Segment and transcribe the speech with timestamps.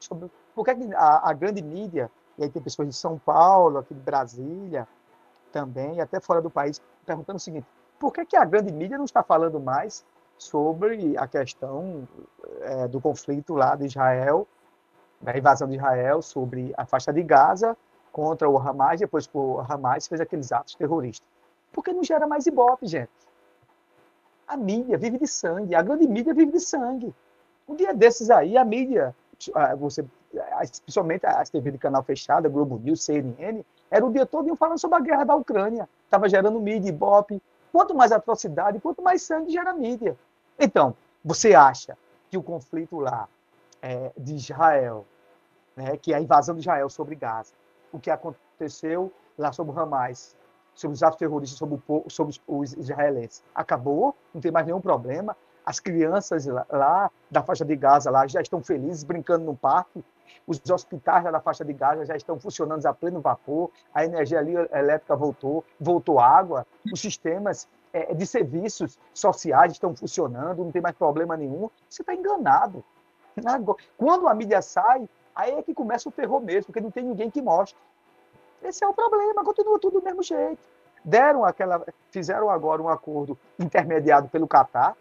[0.00, 3.94] sobre por que a, a grande mídia, e aí tem pessoas de São Paulo, aqui
[3.94, 4.86] de Brasília,
[5.52, 7.66] também, até fora do país, perguntando o seguinte:
[7.98, 10.04] por que, que a grande mídia não está falando mais
[10.38, 12.08] sobre a questão
[12.62, 14.48] é, do conflito lá de Israel,
[15.20, 17.76] da invasão de Israel, sobre a faixa de Gaza
[18.10, 21.28] contra o Hamas, depois que o Hamas fez aqueles atos terroristas?
[21.70, 23.10] Porque não gera mais ibope, gente.
[24.48, 27.14] A mídia vive de sangue, a grande mídia vive de sangue.
[27.68, 29.14] Um dia desses aí, a mídia,
[29.78, 30.04] você,
[30.82, 34.98] principalmente as TV de canal fechado, Globo News, CNN, era o dia todo falando sobre
[34.98, 35.88] a guerra da Ucrânia.
[36.04, 37.42] Estava gerando mídia, ibope.
[37.72, 40.16] Quanto mais atrocidade, quanto mais sangue gera mídia.
[40.58, 40.94] Então,
[41.24, 41.96] você acha
[42.28, 43.28] que o conflito lá
[43.80, 45.06] é, de Israel,
[45.76, 47.52] né, que é a invasão de Israel sobre Gaza,
[47.92, 50.36] o que aconteceu lá sobre o Hamas,
[50.74, 53.42] sobre os atos terroristas sobre, o, sobre os israelenses.
[53.54, 55.36] Acabou, não tem mais nenhum problema.
[55.64, 60.04] As crianças lá, lá, da faixa de Gaza lá já estão felizes brincando no parque.
[60.46, 63.70] Os hospitais lá da faixa de Gaza já estão funcionando a pleno vapor.
[63.94, 66.66] A energia elétrica voltou, voltou água.
[66.92, 71.68] Os sistemas é, de serviços sociais estão funcionando, não tem mais problema nenhum.
[71.88, 72.84] Você está enganado.
[73.96, 77.30] Quando a mídia sai, aí é que começa o terror mesmo, porque não tem ninguém
[77.30, 77.78] que mostre.
[78.62, 80.58] Esse é o problema, continua tudo do mesmo jeito.
[81.02, 84.96] Deram aquela, fizeram agora um acordo intermediado pelo Catar,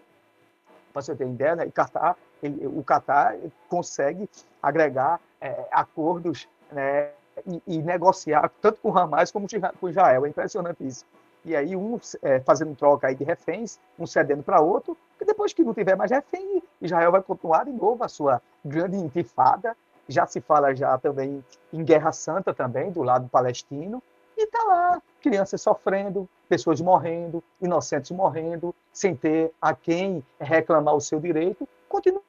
[0.91, 1.65] para você ter ideia, né?
[1.65, 3.35] E Qatar, ele, o Catar
[3.67, 4.29] consegue
[4.61, 7.09] agregar é, acordos né,
[7.45, 9.47] e, e, negociar tanto com o Hamas como
[9.79, 10.25] com Israel.
[10.25, 11.05] É impressionante isso.
[11.45, 15.53] E aí um é, fazendo troca aí de reféns, um cedendo para outro, e depois
[15.53, 19.75] que não tiver mais refém, Israel vai continuar de novo a sua grande intifada
[20.09, 24.01] já se fala já também em guerra santa também, do lado palestino,
[24.35, 31.01] e está lá, crianças sofrendo, pessoas morrendo, inocentes morrendo, sem ter a quem reclamar o
[31.01, 32.21] seu direito, continua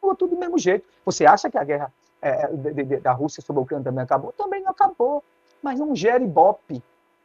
[0.00, 0.86] tudo do mesmo jeito.
[1.04, 4.32] Você acha que a guerra é, de, de, da Rússia sobre a Ucrânia também acabou?
[4.32, 5.22] Também não acabou,
[5.62, 6.82] mas não gera ibope.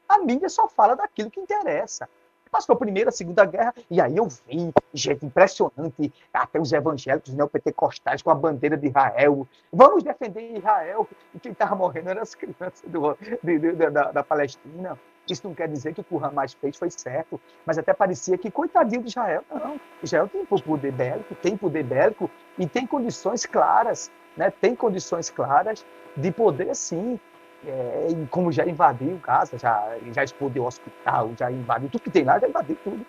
[0.08, 2.08] A mídia só fala daquilo que interessa.
[2.52, 7.34] Passou a Primeira, a Segunda Guerra, e aí eu vi gente impressionante, até os evangélicos
[7.34, 9.48] neopentecostais com a bandeira de Israel.
[9.72, 11.08] Vamos defender Israel.
[11.34, 15.00] E quem estava morrendo eram as crianças do, de, da, da Palestina.
[15.32, 18.38] Isso não quer dizer que o que o Hamas fez foi certo, mas até parecia
[18.38, 19.80] que, coitadinho de Israel, não.
[20.04, 24.52] Israel tem poder bélico, tem poder bélico e tem condições claras, né?
[24.52, 25.86] tem condições claras
[26.18, 27.18] de poder, sim,
[27.66, 32.38] é, como já invadiu casa, já, já explodiu hospital, já invadiu tudo que tem lá,
[32.40, 33.06] já invadiu tudo.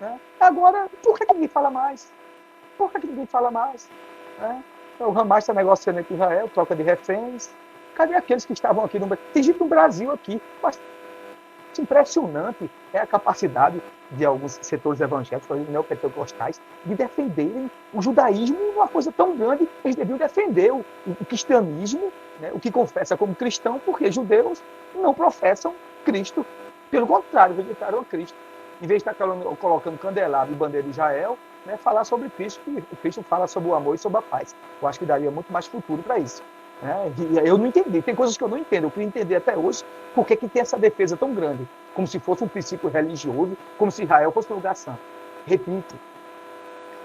[0.00, 0.20] Né?
[0.40, 2.12] Agora, por que, ninguém fala mais?
[2.76, 3.88] Por que, ninguém fala mais?
[4.38, 4.62] Né?
[5.00, 7.54] O Hamas está negociando com Israel, troca de reféns.
[7.94, 9.26] Cadê aqueles que estavam aqui no Brasil?
[9.32, 10.42] Tem gente Brasil aqui.
[10.62, 10.80] Mas
[11.80, 19.10] impressionante é a capacidade de alguns setores evangélicos, neopentecostais, de defenderem o judaísmo uma coisa
[19.12, 19.68] tão grande.
[19.84, 24.62] Eles deviam defender o, o cristianismo né, o que confessa como cristão, porque judeus
[24.94, 25.74] não professam
[26.04, 26.44] Cristo.
[26.90, 28.36] Pelo contrário, rejeitaram a Cristo.
[28.82, 32.84] Em vez de estar colocando candelabro e bandeira de Israel, né, falar sobre Cristo, que
[32.92, 34.54] o Cristo fala sobre o amor e sobre a paz.
[34.80, 36.42] Eu acho que daria muito mais futuro para isso.
[36.84, 37.10] Né?
[37.46, 38.84] eu não entendi, tem coisas que eu não entendo.
[38.84, 39.82] Eu queria entender até hoje
[40.14, 43.90] por que, que tem essa defesa tão grande, como se fosse um princípio religioso, como
[43.90, 45.00] se Israel fosse um lugar santo.
[45.46, 45.94] Repito,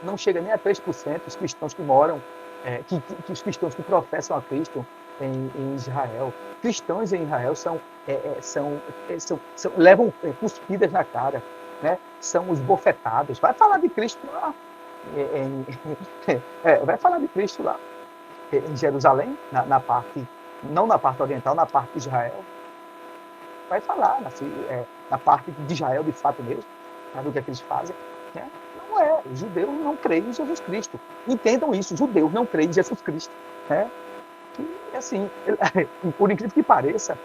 [0.03, 2.21] não chega nem a 3% os cristãos que moram,
[2.65, 4.85] é, que, que, os cristãos que professam a Cristo
[5.21, 6.33] em, em Israel.
[6.61, 11.41] Cristãos em Israel são, é, é são, é, são, são, levam é, cuspidas na cara,
[11.81, 11.97] né?
[12.19, 13.39] são os bofetados.
[13.39, 14.53] Vai falar de Cristo lá.
[16.65, 17.79] É, vai falar de Cristo lá.
[18.51, 20.25] Em Jerusalém, na, na, parte,
[20.63, 22.43] não na parte oriental, na parte de Israel.
[23.69, 24.29] Vai falar na,
[25.11, 26.63] na parte de Israel, de fato mesmo,
[27.13, 27.95] né, do que, é que eles fazem.
[28.33, 28.49] Né?
[28.89, 29.21] Não é.
[29.31, 30.99] Os judeus não creem em Jesus Cristo.
[31.27, 31.93] Entendam isso.
[31.93, 33.31] Os judeus não creem em Jesus Cristo.
[33.69, 33.89] Né?
[34.91, 35.29] que, assim,
[36.17, 37.17] por incrível que pareça,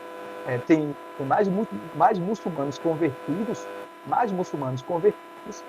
[0.47, 1.49] é, tem, tem mais,
[1.95, 3.67] mais muçulmanos convertidos,
[4.07, 5.65] mais muçulmanos convertidos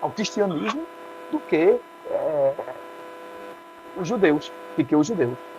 [0.00, 0.86] ao cristianismo
[1.30, 1.80] do que
[2.10, 2.54] é,
[3.94, 5.51] os judeus, do que os judeus.